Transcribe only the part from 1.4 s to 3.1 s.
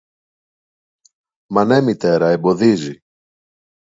Μα ναι, Μητέρα, εμποδίζει!